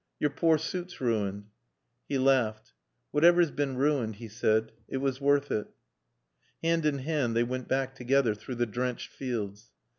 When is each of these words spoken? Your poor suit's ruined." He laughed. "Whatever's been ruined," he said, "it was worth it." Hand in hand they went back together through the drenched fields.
Your 0.19 0.31
poor 0.31 0.57
suit's 0.57 0.99
ruined." 0.99 1.51
He 2.09 2.17
laughed. 2.17 2.73
"Whatever's 3.11 3.51
been 3.51 3.77
ruined," 3.77 4.15
he 4.15 4.27
said, 4.29 4.71
"it 4.87 4.97
was 4.97 5.21
worth 5.21 5.51
it." 5.51 5.67
Hand 6.63 6.87
in 6.87 6.97
hand 6.97 7.35
they 7.35 7.43
went 7.43 7.67
back 7.67 7.93
together 7.93 8.33
through 8.33 8.55
the 8.55 8.65
drenched 8.65 9.11
fields. 9.11 9.69